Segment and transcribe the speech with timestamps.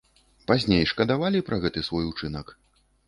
[0.51, 2.47] Пазней шкадавалі пра гэты свой учынак?